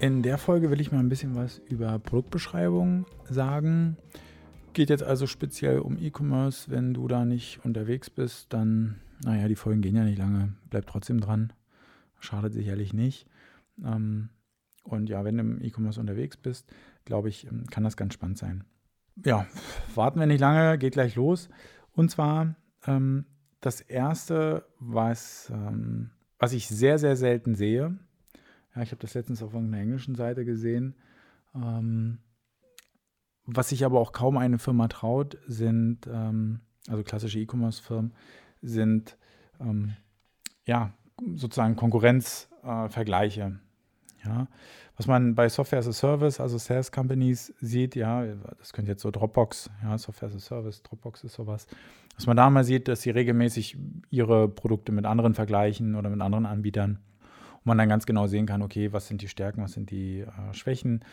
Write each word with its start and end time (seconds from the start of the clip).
In 0.00 0.22
der 0.22 0.38
Folge 0.38 0.70
will 0.70 0.80
ich 0.80 0.92
mal 0.92 0.98
ein 0.98 1.10
bisschen 1.10 1.34
was 1.34 1.58
über 1.68 1.98
Produktbeschreibung 1.98 3.04
sagen. 3.28 3.98
Geht 4.72 4.88
jetzt 4.88 5.02
also 5.02 5.26
speziell 5.26 5.80
um 5.80 5.98
E-Commerce. 5.98 6.70
Wenn 6.70 6.94
du 6.94 7.06
da 7.06 7.26
nicht 7.26 7.62
unterwegs 7.66 8.08
bist, 8.08 8.50
dann, 8.54 9.02
naja, 9.22 9.46
die 9.46 9.56
Folgen 9.56 9.82
gehen 9.82 9.94
ja 9.94 10.04
nicht 10.04 10.16
lange. 10.16 10.54
Bleib 10.70 10.86
trotzdem 10.86 11.20
dran. 11.20 11.52
Schadet 12.18 12.54
sicherlich 12.54 12.94
nicht. 12.94 13.26
Ähm, 13.84 14.30
und 14.84 15.10
ja, 15.10 15.22
wenn 15.22 15.36
du 15.36 15.42
im 15.42 15.62
E-Commerce 15.62 16.00
unterwegs 16.00 16.38
bist, 16.38 16.66
glaube 17.04 17.28
ich, 17.28 17.46
ähm, 17.46 17.66
kann 17.66 17.84
das 17.84 17.98
ganz 17.98 18.14
spannend 18.14 18.38
sein. 18.38 18.64
Ja, 19.22 19.46
warten 19.94 20.18
wir 20.18 20.26
nicht 20.26 20.40
lange, 20.40 20.78
geht 20.78 20.94
gleich 20.94 21.14
los. 21.14 21.50
Und 21.92 22.10
zwar 22.10 22.56
ähm, 22.86 23.26
das 23.60 23.82
erste, 23.82 24.64
was, 24.78 25.52
was 26.38 26.54
ich 26.54 26.68
sehr, 26.68 26.98
sehr 26.98 27.16
selten 27.16 27.54
sehe, 27.54 27.98
ja, 28.74 28.82
ich 28.82 28.90
habe 28.90 29.00
das 29.00 29.14
letztens 29.14 29.42
auf 29.42 29.52
irgendeiner 29.54 29.82
englischen 29.82 30.14
Seite 30.14 30.44
gesehen. 30.44 30.94
Ähm, 31.54 32.18
was 33.46 33.70
sich 33.70 33.84
aber 33.84 34.00
auch 34.00 34.12
kaum 34.12 34.36
eine 34.36 34.58
Firma 34.58 34.88
traut, 34.88 35.38
sind, 35.46 36.06
ähm, 36.06 36.60
also 36.88 37.02
klassische 37.02 37.38
E-Commerce-Firmen, 37.40 38.12
sind 38.62 39.16
ähm, 39.60 39.96
ja 40.66 40.92
sozusagen 41.34 41.76
Konkurrenzvergleiche. 41.76 43.58
Äh, 44.22 44.26
ja, 44.26 44.48
was 44.96 45.06
man 45.06 45.34
bei 45.34 45.48
Software 45.48 45.78
as 45.78 45.88
a 45.88 45.92
Service, 45.92 46.40
also 46.40 46.58
SaaS 46.58 46.92
Companies 46.92 47.54
sieht, 47.58 47.96
ja, 47.96 48.22
das 48.58 48.74
könnte 48.74 48.90
jetzt 48.90 49.00
so 49.00 49.10
Dropbox, 49.10 49.70
ja, 49.82 49.96
Software 49.96 50.28
as 50.28 50.36
a 50.36 50.38
Service, 50.38 50.82
Dropbox 50.82 51.24
ist 51.24 51.32
sowas, 51.32 51.66
was 52.16 52.26
man 52.26 52.36
da 52.36 52.50
mal 52.50 52.64
sieht, 52.64 52.86
dass 52.86 53.00
sie 53.00 53.10
regelmäßig 53.10 53.78
ihre 54.10 54.46
Produkte 54.46 54.92
mit 54.92 55.06
anderen 55.06 55.34
vergleichen 55.34 55.94
oder 55.94 56.10
mit 56.10 56.20
anderen 56.20 56.44
Anbietern 56.44 56.98
man 57.64 57.78
dann 57.78 57.88
ganz 57.88 58.06
genau 58.06 58.26
sehen 58.26 58.46
kann, 58.46 58.62
okay, 58.62 58.92
was 58.92 59.06
sind 59.06 59.22
die 59.22 59.28
Stärken, 59.28 59.62
was 59.62 59.72
sind 59.72 59.90
die 59.90 60.20
äh, 60.20 60.54
Schwächen 60.54 61.04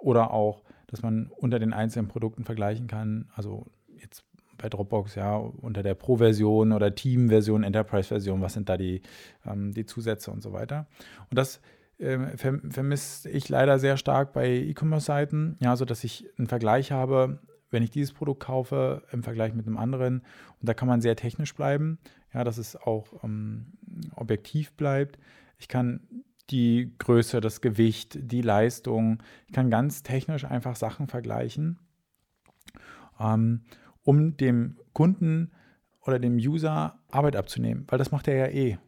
oder 0.00 0.32
auch, 0.32 0.62
dass 0.88 1.02
man 1.02 1.30
unter 1.36 1.58
den 1.58 1.72
einzelnen 1.72 2.08
Produkten 2.08 2.44
vergleichen 2.44 2.86
kann, 2.86 3.28
also 3.34 3.66
jetzt 4.00 4.24
bei 4.58 4.68
Dropbox 4.68 5.14
ja 5.14 5.36
unter 5.36 5.82
der 5.82 5.94
Pro-Version 5.94 6.72
oder 6.72 6.94
Team-Version, 6.94 7.64
Enterprise-Version, 7.64 8.40
was 8.40 8.54
sind 8.54 8.68
da 8.68 8.76
die, 8.76 9.02
ähm, 9.46 9.72
die 9.72 9.86
Zusätze 9.86 10.30
und 10.30 10.42
so 10.42 10.52
weiter. 10.52 10.86
Und 11.30 11.38
das 11.38 11.60
äh, 11.98 12.18
vermisse 12.36 13.28
ich 13.30 13.48
leider 13.48 13.78
sehr 13.78 13.96
stark 13.96 14.32
bei 14.32 14.48
E-Commerce-Seiten, 14.48 15.56
ja, 15.60 15.76
so 15.76 15.84
dass 15.84 16.04
ich 16.04 16.26
einen 16.38 16.46
Vergleich 16.46 16.92
habe, 16.92 17.40
wenn 17.70 17.82
ich 17.82 17.90
dieses 17.90 18.12
Produkt 18.12 18.44
kaufe 18.44 19.02
im 19.12 19.22
Vergleich 19.22 19.54
mit 19.54 19.66
einem 19.66 19.78
anderen. 19.78 20.22
Und 20.60 20.68
da 20.68 20.74
kann 20.74 20.88
man 20.88 21.00
sehr 21.00 21.16
technisch 21.16 21.54
bleiben, 21.54 21.98
ja, 22.32 22.44
dass 22.44 22.58
es 22.58 22.76
auch 22.76 23.24
ähm, 23.24 23.72
objektiv 24.14 24.72
bleibt. 24.72 25.18
Ich 25.62 25.68
kann 25.68 26.00
die 26.50 26.92
Größe, 26.98 27.40
das 27.40 27.60
Gewicht, 27.60 28.18
die 28.20 28.42
Leistung, 28.42 29.22
ich 29.46 29.52
kann 29.52 29.70
ganz 29.70 30.02
technisch 30.02 30.44
einfach 30.44 30.74
Sachen 30.74 31.06
vergleichen, 31.06 31.78
ähm, 33.20 33.60
um 34.02 34.36
dem 34.36 34.76
Kunden 34.92 35.52
oder 36.00 36.18
dem 36.18 36.34
User 36.34 36.98
Arbeit 37.12 37.36
abzunehmen, 37.36 37.84
weil 37.86 37.98
das 37.98 38.10
macht 38.10 38.26
er 38.26 38.34
ja 38.34 38.46
eh. 38.48 38.78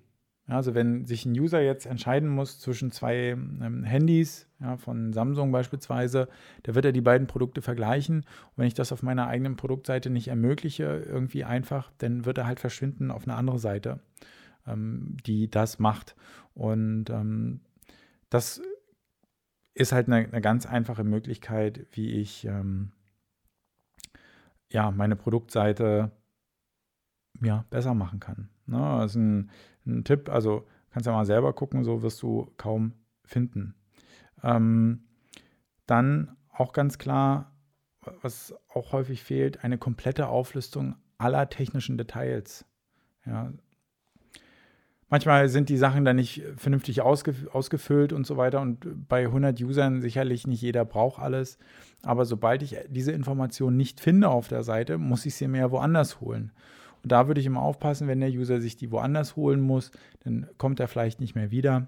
Also 0.49 0.75
wenn 0.75 1.07
sich 1.07 1.25
ein 1.25 1.39
User 1.39 1.63
jetzt 1.63 1.87
entscheiden 1.87 2.29
muss 2.29 2.59
zwischen 2.59 2.91
zwei 2.91 3.29
ähm, 3.29 3.85
Handys, 3.85 4.49
ja, 4.61 4.77
von 4.77 5.13
Samsung 5.13 5.53
beispielsweise, 5.53 6.29
da 6.65 6.75
wird 6.75 6.87
er 6.87 6.93
die 6.93 7.01
beiden 7.01 7.29
Produkte 7.29 7.63
vergleichen. 7.63 8.17
Und 8.17 8.57
wenn 8.57 8.67
ich 8.67 8.75
das 8.75 8.91
auf 8.91 9.03
meiner 9.03 9.29
eigenen 9.29 9.57
Produktseite 9.57 10.11
nicht 10.11 10.27
ermögliche, 10.27 11.05
irgendwie 11.07 11.45
einfach, 11.45 11.93
dann 11.99 12.27
wird 12.27 12.37
er 12.37 12.47
halt 12.47 12.59
verschwinden 12.59 13.13
auf 13.13 13.29
eine 13.29 13.37
andere 13.37 13.61
Seite 13.61 14.01
ähm, 14.67 15.17
die 15.27 15.51
das 15.51 15.79
macht. 15.79 16.15
Und 16.55 17.11
ähm, 17.11 17.61
das 18.31 18.61
ist 19.75 19.93
halt 19.93 20.07
eine, 20.07 20.29
eine, 20.29 20.41
ganz 20.41 20.67
einfache 20.67 21.05
Möglichkeit, 21.05 21.87
wie 21.93 22.13
ich 22.21 22.45
ähm, 22.45 22.93
ja, 24.71 24.91
meine 24.91 25.17
Produktseite 25.17 26.13
ja, 27.43 27.65
besser 27.71 27.95
machen 27.95 28.21
kann. 28.21 28.49
Ne? 28.67 28.79
Das 28.79 29.13
ist 29.13 29.17
ein, 29.17 29.51
ein, 29.87 30.05
Tipp, 30.05 30.29
also 30.29 30.67
kannst 30.91 31.07
ja 31.07 31.13
mal 31.13 31.27
selber 31.27 31.53
gucken, 31.53 31.85
so 31.85 32.03
wirst 32.03 32.23
du 32.23 32.53
kaum 32.57 32.93
finden. 33.25 33.75
Ähm, 34.43 35.05
dann 35.87 36.37
auch 36.51 36.73
ganz 36.73 36.99
klar, 36.99 37.53
was 38.23 38.55
auch 38.69 38.93
häufig 38.93 39.23
fehlt, 39.23 39.65
eine 39.65 39.79
komplette 39.79 40.29
Auflistung 40.29 40.97
aller 41.19 41.49
technischen 41.49 41.99
Details. 41.99 42.65
Ja, 43.27 43.53
Manchmal 45.15 45.49
sind 45.49 45.69
die 45.69 45.77
Sachen 45.77 46.05
dann 46.05 46.17
nicht 46.17 46.43
vernünftig 46.57 47.01
ausgef 47.01 47.47
ausgefüllt 47.53 48.13
und 48.13 48.27
so 48.27 48.37
weiter. 48.37 48.61
Und 48.61 49.07
bei 49.09 49.27
100 49.27 49.61
Usern 49.61 50.01
sicherlich 50.01 50.49
nicht 50.49 50.61
jeder 50.61 50.85
braucht 50.85 51.23
alles. 51.23 51.57
Aber 52.03 52.25
sobald 52.25 52.65
ich 52.65 52.77
diese 52.89 53.13
Information 53.13 53.77
nicht 53.77 54.01
finde 54.01 54.29
auf 54.29 54.49
der 54.49 54.65
Seite, 54.65 54.99
muss 54.99 55.25
ich 55.25 55.37
sie 55.37 55.47
mir 55.47 55.71
woanders 55.71 56.21
holen. 56.21 56.51
Und 57.05 57.13
da 57.13 57.29
würde 57.29 57.41
ich 57.41 57.47
immer 57.47 57.63
aufpassen, 57.63 58.09
wenn 58.09 58.19
der 58.19 58.31
User 58.31 58.61
sich 58.61 58.77
die 58.77 58.91
woanders 58.91 59.37
holen 59.37 59.61
muss, 59.61 59.93
dann 60.25 60.49
kommt 60.59 60.81
er 60.81 60.89
vielleicht 60.89 61.21
nicht 61.21 61.37
mehr 61.37 61.53
wieder. 61.53 61.87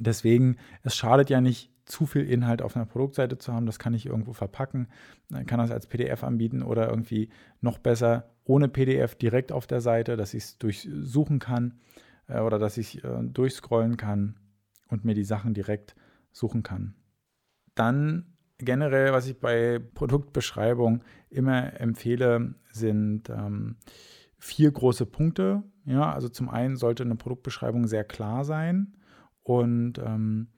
Deswegen, 0.00 0.56
es 0.82 0.96
schadet 0.96 1.30
ja 1.30 1.40
nicht, 1.40 1.70
zu 1.84 2.06
viel 2.06 2.28
Inhalt 2.28 2.60
auf 2.60 2.74
einer 2.74 2.86
Produktseite 2.86 3.38
zu 3.38 3.52
haben. 3.52 3.66
Das 3.66 3.78
kann 3.78 3.94
ich 3.94 4.04
irgendwo 4.04 4.32
verpacken, 4.32 4.88
dann 5.30 5.46
kann 5.46 5.60
das 5.60 5.70
als 5.70 5.86
PDF 5.86 6.24
anbieten 6.24 6.64
oder 6.64 6.88
irgendwie 6.88 7.28
noch 7.60 7.78
besser 7.78 8.24
ohne 8.42 8.66
PDF 8.66 9.14
direkt 9.14 9.52
auf 9.52 9.68
der 9.68 9.80
Seite, 9.80 10.16
dass 10.16 10.34
ich 10.34 10.42
es 10.42 10.58
durchsuchen 10.58 11.38
kann 11.38 11.74
äh, 12.28 12.40
oder 12.40 12.58
dass 12.58 12.76
ich 12.76 13.02
äh, 13.04 13.22
durchscrollen 13.22 13.96
kann 13.96 14.38
und 14.88 15.04
mir 15.04 15.14
die 15.14 15.24
Sachen 15.24 15.54
direkt 15.54 15.94
suchen 16.32 16.62
kann. 16.62 16.94
Dann 17.74 18.36
generell, 18.58 19.12
was 19.12 19.26
ich 19.26 19.38
bei 19.38 19.78
Produktbeschreibung 19.78 21.02
immer 21.28 21.78
empfehle, 21.80 22.54
sind 22.70 23.28
ähm, 23.30 23.76
vier 24.38 24.70
große 24.70 25.06
Punkte. 25.06 25.62
Ja, 25.84 26.12
also 26.12 26.28
zum 26.28 26.48
einen 26.48 26.76
sollte 26.76 27.02
eine 27.02 27.16
Produktbeschreibung 27.16 27.86
sehr 27.86 28.04
klar 28.04 28.44
sein 28.44 28.96
und 29.42 29.98
ähm, 29.98 30.48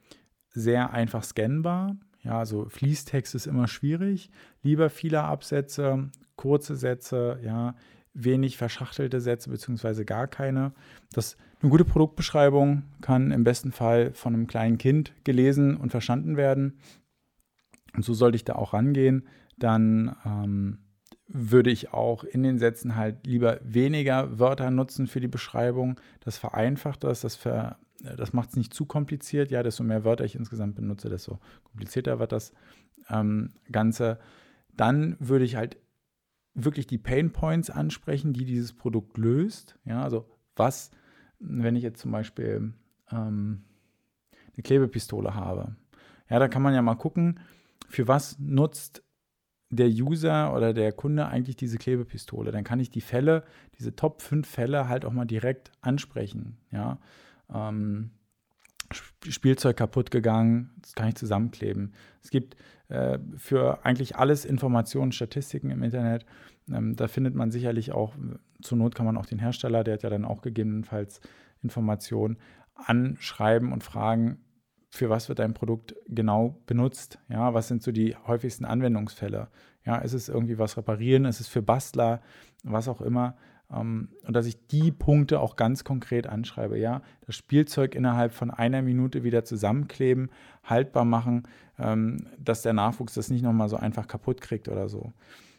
sehr 0.51 0.93
einfach 0.93 1.25
scannbar. 1.25 1.97
Ja, 2.23 2.39
also 2.39 2.69
Fließtext 2.69 3.35
ist 3.35 3.47
immer 3.47 3.69
schwierig. 3.69 4.31
Lieber 4.63 4.91
viele 4.91 5.23
Absätze, 5.23 6.11
kurze 6.37 6.77
Sätze, 6.77 7.39
ja, 7.43 7.75
wenig 8.15 8.57
verschachtelte 8.57 9.21
Sätze 9.21 9.51
beziehungsweise 9.51 10.05
gar 10.05 10.27
keine. 10.27 10.73
Das, 11.13 11.37
eine 11.61 11.71
gute 11.71 11.85
Produktbeschreibung 11.85 12.85
kann 13.01 13.31
im 13.31 13.45
besten 13.45 13.73
Fall 13.73 14.13
von 14.13 14.35
einem 14.35 14.47
kleinen 14.47 14.79
Kind 14.79 15.13
gelesen 15.25 15.77
und 15.77 15.91
verstanden 15.91 16.37
werden. 16.37 16.79
Und 17.95 18.05
so 18.05 18.15
sollte 18.15 18.37
ich 18.37 18.45
da 18.45 18.55
auch 18.55 18.73
rangehen. 18.73 19.27
Dann 19.59 20.17
ähm, 20.25 20.79
würde 21.27 21.71
ich 21.71 21.93
auch 21.93 22.25
in 22.25 22.43
den 22.43 22.59
Sätzen 22.59 22.97
halt 22.97 23.27
lieber 23.27 23.61
weniger 23.63 24.39
Wörter 24.39 24.71
nutzen 24.71 25.07
für 25.07 25.21
die 25.21 25.29
Beschreibung. 25.29 26.01
Das 26.21 26.39
vereinfacht 26.39 27.05
das, 27.05 27.21
das, 27.21 27.39
das 27.39 28.33
macht 28.33 28.51
es 28.51 28.57
nicht 28.57 28.73
zu 28.73 28.87
kompliziert. 28.87 29.51
Ja, 29.51 29.63
desto 29.63 29.83
mehr 29.83 30.05
Wörter 30.05 30.25
ich 30.25 30.35
insgesamt 30.35 30.77
benutze, 30.77 31.09
desto 31.09 31.39
komplizierter 31.65 32.19
wird 32.19 32.33
das 32.33 32.53
ähm, 33.11 33.51
Ganze. 33.71 34.19
Dann 34.77 35.17
würde 35.19 35.45
ich 35.45 35.57
halt 35.57 35.77
wirklich 36.65 36.87
die 36.87 36.99
Pain 36.99 37.33
Points 37.33 37.71
ansprechen, 37.71 38.33
die 38.33 38.45
dieses 38.45 38.73
Produkt 38.73 39.17
löst. 39.19 39.79
Ja, 39.85 40.03
also 40.03 40.29
was, 40.57 40.91
wenn 41.39 41.77
ich 41.77 41.83
jetzt 41.83 42.01
zum 42.01 42.11
Beispiel 42.11 42.73
ähm, 43.11 43.63
eine 44.33 44.63
Klebepistole 44.63 45.35
habe. 45.35 45.77
Ja, 46.29 46.39
da 46.39 46.49
kann 46.49 46.63
man 46.63 46.75
ja 46.75 46.83
mal 46.83 46.97
gucken, 46.97 47.41
für 47.89 48.09
was 48.09 48.39
nutzt 48.39 49.03
der 49.71 49.89
User 49.89 50.55
oder 50.55 50.73
der 50.73 50.93
Kunde 50.93 51.27
eigentlich 51.27 51.57
diese 51.57 51.79
Klebepistole. 51.79 52.51
Dann 52.53 52.65
kann 52.65 52.81
ich 52.81 52.91
die 52.91 53.01
Fälle, 53.01 53.45
diese 53.79 53.95
Top 53.95 54.23
5 54.23 54.49
Fälle 54.49 54.89
halt 54.89 55.05
auch 55.05 55.13
mal 55.13 55.27
direkt 55.27 55.73
ansprechen. 55.81 56.57
Ja, 56.71 56.99
ähm, 57.53 58.11
Spielzeug 58.93 59.77
kaputt 59.77 60.11
gegangen, 60.11 60.71
das 60.81 60.95
kann 60.95 61.09
ich 61.09 61.17
zusammenkleben. 61.17 61.93
Es 62.23 62.31
gibt 62.31 62.57
äh, 62.89 63.19
für 63.37 63.85
eigentlich 63.85 64.17
alles 64.17 64.45
Informationen, 64.45 65.13
Statistiken 65.13 65.71
im 65.71 65.83
Internet. 65.83 66.25
Ähm, 66.71 66.97
da 66.97 67.09
findet 67.09 67.35
man 67.35 67.51
sicherlich 67.51 67.93
auch, 67.93 68.15
zur 68.63 68.79
Not 68.79 68.95
kann 68.95 69.07
man 69.07 69.17
auch 69.17 69.27
den 69.27 69.39
Hersteller, 69.39 69.85
der 69.85 69.95
hat 69.95 70.03
ja 70.03 70.11
dann 70.11 70.25
auch 70.25 70.43
gegebenenfalls 70.43 71.21
Informationen, 71.63 72.39
anschreiben 72.75 73.73
und 73.73 73.83
fragen, 73.83 74.39
für 74.91 75.11
was 75.11 75.29
wird 75.29 75.39
dein 75.39 75.53
Produkt 75.53 75.95
genau 76.07 76.63
benutzt? 76.67 77.19
Ja, 77.29 77.53
was 77.53 77.69
sind 77.69 77.83
so 77.83 77.93
die 77.93 78.17
häufigsten 78.17 78.65
Anwendungsfälle? 78.65 79.49
Ja, 79.85 79.97
ist 79.99 80.15
es 80.15 80.29
irgendwie 80.29 80.59
was 80.59 80.77
reparieren? 80.77 81.25
Ist 81.27 81.41
es 81.41 81.49
für 81.49 81.63
Bastler? 81.63 82.23
Was 82.63 82.89
auch 82.89 83.01
immer. 83.01 83.37
Ähm, 83.73 84.09
und 84.23 84.35
dass 84.35 84.47
ich 84.47 84.67
die 84.69 84.93
Punkte 84.93 85.41
auch 85.41 85.57
ganz 85.57 85.85
konkret 85.85 86.27
anschreibe. 86.27 86.79
Ja, 86.79 87.03
das 87.27 87.37
Spielzeug 87.37 87.95
innerhalb 87.95 88.33
von 88.33 88.51
einer 88.51 88.83
Minute 88.83 89.25
wieder 89.25 89.45
zusammenkleben, 89.45 90.31
haltbar 90.65 91.05
machen, 91.05 91.45
ähm, 91.79 92.27
dass 92.39 92.63
der 92.63 92.73
Nachwuchs 92.73 93.15
das 93.15 93.31
nicht 93.31 93.43
nochmal 93.43 93.69
so 93.69 93.77
einfach 93.77 94.07
kaputt 94.07 94.41
kriegt 94.41 94.69
oder 94.69 94.89
so. 94.89 95.13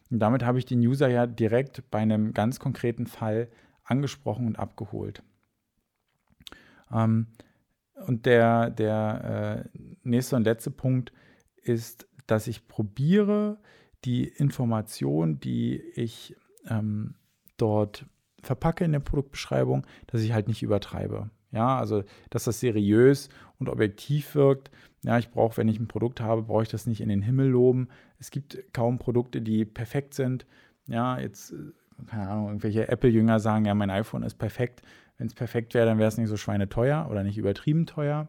Und 0.09 0.19
damit 0.19 0.43
habe 0.43 0.57
ich 0.57 0.65
den 0.65 0.79
User 0.79 1.07
ja 1.07 1.27
direkt 1.27 1.89
bei 1.91 1.99
einem 1.99 2.33
ganz 2.33 2.59
konkreten 2.59 3.05
Fall 3.05 3.47
angesprochen 3.83 4.47
und 4.47 4.57
abgeholt. 4.57 5.23
Ähm, 6.91 7.27
und 8.07 8.25
der, 8.25 8.69
der, 8.69 9.65
äh, 9.73 9.79
nächster 10.03 10.37
und 10.37 10.43
letzter 10.43 10.71
Punkt 10.71 11.11
ist, 11.61 12.07
dass 12.27 12.47
ich 12.47 12.67
probiere, 12.67 13.57
die 14.05 14.23
Information, 14.27 15.39
die 15.39 15.81
ich 15.95 16.35
ähm, 16.67 17.15
dort 17.61 18.05
verpacke 18.41 18.83
in 18.83 18.91
der 18.91 18.99
Produktbeschreibung, 18.99 19.85
dass 20.07 20.21
ich 20.21 20.33
halt 20.33 20.47
nicht 20.47 20.63
übertreibe. 20.63 21.29
Ja, 21.51 21.77
also 21.77 22.03
dass 22.29 22.43
das 22.43 22.59
seriös 22.59 23.29
und 23.57 23.69
objektiv 23.69 24.35
wirkt. 24.35 24.69
Ja, 25.03 25.17
ich 25.17 25.31
brauche, 25.31 25.57
wenn 25.57 25.67
ich 25.67 25.79
ein 25.79 25.87
Produkt 25.87 26.21
habe, 26.21 26.43
brauche 26.43 26.63
ich 26.63 26.69
das 26.69 26.85
nicht 26.85 27.01
in 27.01 27.09
den 27.09 27.21
Himmel 27.21 27.47
loben. 27.47 27.87
Es 28.19 28.31
gibt 28.31 28.73
kaum 28.73 28.99
Produkte, 28.99 29.41
die 29.41 29.65
perfekt 29.65 30.13
sind. 30.13 30.45
Ja, 30.87 31.19
jetzt, 31.19 31.51
äh, 31.51 32.05
keine 32.05 32.29
Ahnung, 32.29 32.47
irgendwelche 32.47 32.87
Apple-Jünger 32.87 33.39
sagen, 33.39 33.65
ja, 33.65 33.73
mein 33.73 33.89
iPhone 33.89 34.23
ist 34.23 34.35
perfekt. 34.35 34.83
Wenn 35.17 35.27
es 35.27 35.33
perfekt 35.33 35.73
wäre, 35.73 35.85
dann 35.85 35.97
wäre 35.97 36.07
es 36.07 36.17
nicht 36.17 36.29
so 36.29 36.37
schweineteuer 36.37 37.07
oder 37.09 37.23
nicht 37.23 37.37
übertrieben 37.37 37.85
teuer. 37.85 38.27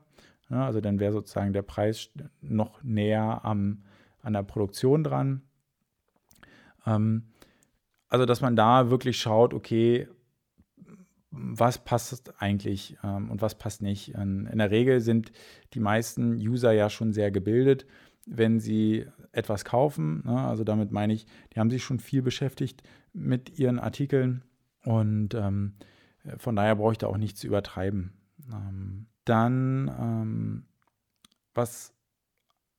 Ja, 0.48 0.66
also 0.66 0.80
dann 0.80 0.98
wäre 0.98 1.12
sozusagen 1.12 1.52
der 1.52 1.62
Preis 1.62 2.10
noch 2.40 2.82
näher 2.82 3.44
am, 3.44 3.84
an 4.22 4.32
der 4.32 4.42
Produktion 4.42 5.04
dran. 5.04 5.42
Ähm, 6.86 7.24
also, 8.10 8.26
dass 8.26 8.40
man 8.40 8.56
da 8.56 8.90
wirklich 8.90 9.18
schaut, 9.18 9.54
okay, 9.54 10.08
was 11.30 11.78
passt 11.78 12.34
eigentlich 12.40 12.98
ähm, 13.04 13.30
und 13.30 13.40
was 13.40 13.56
passt 13.56 13.82
nicht. 13.82 14.14
Ähm, 14.16 14.48
in 14.50 14.58
der 14.58 14.70
Regel 14.70 15.00
sind 15.00 15.30
die 15.74 15.80
meisten 15.80 16.34
User 16.34 16.72
ja 16.72 16.90
schon 16.90 17.12
sehr 17.12 17.30
gebildet, 17.30 17.86
wenn 18.26 18.58
sie 18.58 19.06
etwas 19.32 19.64
kaufen. 19.64 20.22
Ne? 20.26 20.36
Also 20.40 20.64
damit 20.64 20.90
meine 20.90 21.12
ich, 21.12 21.26
die 21.54 21.60
haben 21.60 21.70
sich 21.70 21.84
schon 21.84 22.00
viel 22.00 22.20
beschäftigt 22.20 22.82
mit 23.12 23.58
ihren 23.58 23.78
Artikeln 23.78 24.42
und 24.84 25.34
ähm, 25.34 25.74
von 26.36 26.56
daher 26.56 26.76
brauche 26.76 26.92
ich 26.92 26.98
da 26.98 27.06
auch 27.06 27.16
nichts 27.16 27.44
übertreiben. 27.44 28.12
Ähm, 28.52 29.06
dann, 29.24 29.88
ähm, 29.98 30.64
was 31.54 31.94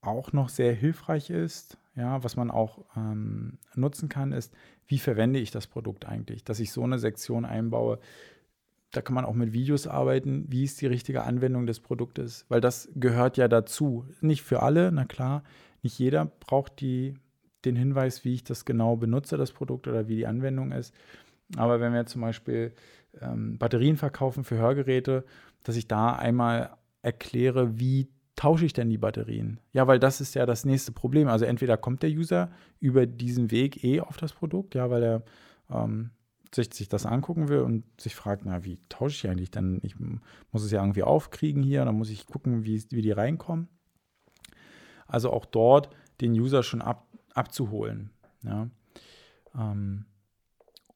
auch 0.01 0.33
noch 0.33 0.49
sehr 0.49 0.73
hilfreich 0.73 1.29
ist, 1.29 1.77
ja, 1.95 2.23
was 2.23 2.35
man 2.35 2.51
auch 2.51 2.85
ähm, 2.95 3.59
nutzen 3.75 4.09
kann, 4.09 4.31
ist, 4.31 4.53
wie 4.91 4.99
verwende 4.99 5.39
ich 5.39 5.51
das 5.51 5.67
Produkt 5.67 6.05
eigentlich? 6.05 6.43
Dass 6.43 6.59
ich 6.59 6.71
so 6.71 6.83
eine 6.83 6.99
Sektion 6.99 7.45
einbaue, 7.45 7.97
da 8.91 9.01
kann 9.01 9.15
man 9.15 9.23
auch 9.23 9.33
mit 9.33 9.53
Videos 9.53 9.87
arbeiten, 9.87 10.45
wie 10.49 10.65
ist 10.65 10.81
die 10.81 10.87
richtige 10.87 11.23
Anwendung 11.23 11.65
des 11.65 11.79
Produktes, 11.79 12.45
weil 12.49 12.59
das 12.59 12.89
gehört 12.93 13.37
ja 13.37 13.47
dazu. 13.47 14.05
Nicht 14.19 14.41
für 14.41 14.61
alle, 14.61 14.91
na 14.91 15.05
klar, 15.05 15.43
nicht 15.81 15.97
jeder 15.97 16.25
braucht 16.25 16.81
die, 16.81 17.13
den 17.63 17.77
Hinweis, 17.77 18.25
wie 18.25 18.33
ich 18.33 18.43
das 18.43 18.65
genau 18.65 18.97
benutze, 18.97 19.37
das 19.37 19.53
Produkt 19.53 19.87
oder 19.87 20.09
wie 20.09 20.17
die 20.17 20.27
Anwendung 20.27 20.73
ist. 20.73 20.93
Aber 21.55 21.79
wenn 21.79 21.93
wir 21.93 22.05
zum 22.05 22.19
Beispiel 22.19 22.73
ähm, 23.21 23.57
Batterien 23.57 23.95
verkaufen 23.95 24.43
für 24.43 24.57
Hörgeräte, 24.57 25.23
dass 25.63 25.77
ich 25.77 25.87
da 25.87 26.13
einmal 26.13 26.75
erkläre, 27.01 27.79
wie 27.79 28.09
tausche 28.41 28.65
ich 28.65 28.73
denn 28.73 28.89
die 28.89 28.97
Batterien? 28.97 29.59
Ja, 29.71 29.85
weil 29.85 29.99
das 29.99 30.19
ist 30.19 30.33
ja 30.33 30.47
das 30.47 30.65
nächste 30.65 30.91
Problem. 30.91 31.27
Also 31.27 31.45
entweder 31.45 31.77
kommt 31.77 32.01
der 32.01 32.09
User 32.09 32.49
über 32.79 33.05
diesen 33.05 33.51
Weg 33.51 33.83
eh 33.83 34.01
auf 34.01 34.17
das 34.17 34.33
Produkt, 34.33 34.73
ja, 34.73 34.89
weil 34.89 35.03
er 35.03 35.23
ähm, 35.69 36.09
sich, 36.51 36.73
sich 36.73 36.89
das 36.89 37.05
angucken 37.05 37.49
will 37.49 37.59
und 37.59 37.83
sich 38.01 38.15
fragt, 38.15 38.43
na, 38.43 38.63
wie 38.63 38.79
tausche 38.89 39.15
ich 39.15 39.31
eigentlich? 39.31 39.51
Dann 39.51 39.79
ich 39.83 39.95
muss 39.99 40.63
es 40.63 40.71
ja 40.71 40.81
irgendwie 40.81 41.03
aufkriegen 41.03 41.61
hier, 41.61 41.85
dann 41.85 41.93
muss 41.93 42.09
ich 42.09 42.25
gucken, 42.25 42.65
wie, 42.65 42.83
wie 42.89 43.03
die 43.03 43.11
reinkommen. 43.11 43.67
Also 45.05 45.31
auch 45.31 45.45
dort 45.45 45.95
den 46.19 46.31
User 46.31 46.63
schon 46.63 46.81
ab, 46.81 47.07
abzuholen. 47.35 48.09
Ja. 48.41 48.71
Ähm, 49.53 50.05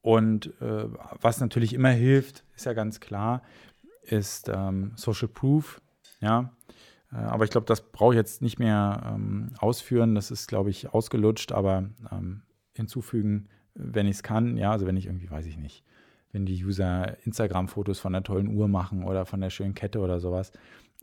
und 0.01 0.47
äh, 0.61 0.87
was 1.21 1.39
natürlich 1.39 1.73
immer 1.75 1.89
hilft, 1.89 2.43
ist 2.55 2.65
ja 2.65 2.73
ganz 2.73 2.99
klar, 2.99 3.43
ist 4.01 4.49
ähm, 4.51 4.93
Social 4.95 5.27
Proof. 5.27 5.79
Ja. 6.21 6.51
Äh, 7.11 7.17
aber 7.17 7.45
ich 7.45 7.51
glaube, 7.51 7.65
das 7.65 7.91
brauche 7.91 8.13
ich 8.13 8.17
jetzt 8.17 8.41
nicht 8.41 8.59
mehr 8.59 9.13
ähm, 9.13 9.51
ausführen. 9.59 10.15
Das 10.15 10.31
ist, 10.31 10.47
glaube 10.47 10.69
ich, 10.69 10.93
ausgelutscht, 10.93 11.51
aber 11.51 11.89
ähm, 12.11 12.43
hinzufügen 12.73 13.49
wenn 13.75 14.07
ich 14.07 14.17
es 14.17 14.23
kann, 14.23 14.57
ja, 14.57 14.71
also 14.71 14.87
wenn 14.87 14.97
ich 14.97 15.05
irgendwie, 15.05 15.29
weiß 15.29 15.45
ich 15.45 15.57
nicht, 15.57 15.83
wenn 16.31 16.45
die 16.45 16.63
User 16.63 17.17
Instagram-Fotos 17.25 17.99
von 17.99 18.13
der 18.13 18.23
tollen 18.23 18.47
Uhr 18.47 18.67
machen 18.67 19.03
oder 19.03 19.25
von 19.25 19.41
der 19.41 19.49
schönen 19.49 19.73
Kette 19.73 19.99
oder 19.99 20.19
sowas 20.19 20.51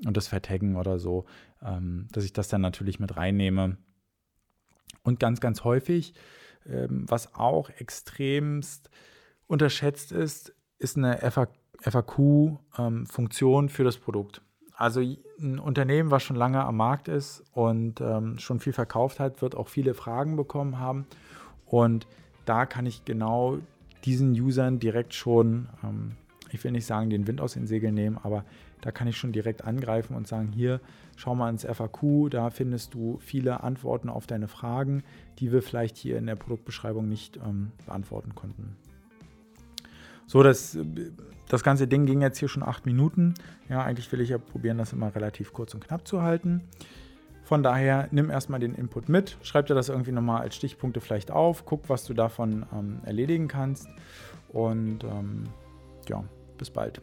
und 0.04 0.16
das 0.16 0.28
vertaggen 0.28 0.76
oder 0.76 0.98
so, 0.98 1.26
ähm, 1.62 2.08
dass 2.12 2.24
ich 2.24 2.32
das 2.32 2.48
dann 2.48 2.62
natürlich 2.62 2.98
mit 2.98 3.16
reinnehme. 3.16 3.76
Und 5.02 5.20
ganz, 5.20 5.40
ganz 5.40 5.64
häufig, 5.64 6.14
ähm, 6.66 7.04
was 7.08 7.34
auch 7.34 7.70
extremst 7.70 8.90
unterschätzt 9.46 10.12
ist, 10.12 10.54
ist 10.78 10.96
eine 10.96 11.18
FAQ-Funktion 11.18 13.64
ähm, 13.64 13.68
für 13.68 13.84
das 13.84 13.98
Produkt. 13.98 14.40
Also 14.82 15.00
ein 15.00 15.60
Unternehmen, 15.60 16.10
was 16.10 16.24
schon 16.24 16.34
lange 16.34 16.64
am 16.64 16.76
Markt 16.76 17.06
ist 17.06 17.44
und 17.52 18.00
ähm, 18.00 18.40
schon 18.40 18.58
viel 18.58 18.72
verkauft 18.72 19.20
hat, 19.20 19.40
wird 19.40 19.54
auch 19.54 19.68
viele 19.68 19.94
Fragen 19.94 20.34
bekommen 20.34 20.80
haben. 20.80 21.06
Und 21.66 22.08
da 22.46 22.66
kann 22.66 22.84
ich 22.84 23.04
genau 23.04 23.58
diesen 24.04 24.32
Usern 24.32 24.80
direkt 24.80 25.14
schon, 25.14 25.68
ähm, 25.84 26.16
ich 26.50 26.64
will 26.64 26.72
nicht 26.72 26.84
sagen, 26.84 27.10
den 27.10 27.28
Wind 27.28 27.40
aus 27.40 27.52
den 27.52 27.68
Segeln 27.68 27.94
nehmen, 27.94 28.18
aber 28.20 28.44
da 28.80 28.90
kann 28.90 29.06
ich 29.06 29.16
schon 29.16 29.30
direkt 29.30 29.62
angreifen 29.62 30.16
und 30.16 30.26
sagen, 30.26 30.50
hier, 30.52 30.80
schau 31.14 31.36
mal 31.36 31.48
ins 31.48 31.64
FAQ, 31.64 32.28
da 32.30 32.50
findest 32.50 32.92
du 32.92 33.18
viele 33.20 33.62
Antworten 33.62 34.08
auf 34.08 34.26
deine 34.26 34.48
Fragen, 34.48 35.04
die 35.38 35.52
wir 35.52 35.62
vielleicht 35.62 35.96
hier 35.96 36.18
in 36.18 36.26
der 36.26 36.34
Produktbeschreibung 36.34 37.08
nicht 37.08 37.36
ähm, 37.36 37.70
beantworten 37.86 38.34
konnten. 38.34 38.74
So, 40.32 40.42
das, 40.42 40.78
das 41.48 41.62
ganze 41.62 41.86
Ding 41.86 42.06
ging 42.06 42.22
jetzt 42.22 42.38
hier 42.38 42.48
schon 42.48 42.62
acht 42.62 42.86
Minuten. 42.86 43.34
Ja, 43.68 43.82
eigentlich 43.82 44.10
will 44.12 44.22
ich 44.22 44.30
ja 44.30 44.38
probieren, 44.38 44.78
das 44.78 44.94
immer 44.94 45.14
relativ 45.14 45.52
kurz 45.52 45.74
und 45.74 45.86
knapp 45.86 46.08
zu 46.08 46.22
halten. 46.22 46.62
Von 47.44 47.62
daher 47.62 48.08
nimm 48.12 48.30
erstmal 48.30 48.58
den 48.58 48.74
Input 48.74 49.10
mit, 49.10 49.36
schreib 49.42 49.66
dir 49.66 49.74
das 49.74 49.90
irgendwie 49.90 50.10
nochmal 50.10 50.40
als 50.40 50.56
Stichpunkte 50.56 51.02
vielleicht 51.02 51.30
auf, 51.30 51.66
guck, 51.66 51.90
was 51.90 52.06
du 52.06 52.14
davon 52.14 52.64
ähm, 52.72 53.00
erledigen 53.04 53.46
kannst 53.46 53.88
und 54.48 55.04
ähm, 55.04 55.44
ja, 56.08 56.24
bis 56.56 56.70
bald. 56.70 57.02